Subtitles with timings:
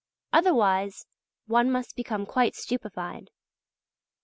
[0.33, 1.05] Otherwise
[1.45, 3.29] one must become quite stupefied.